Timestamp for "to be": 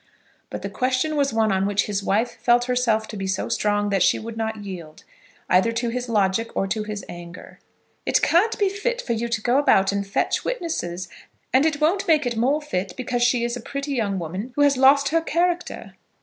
3.09-3.27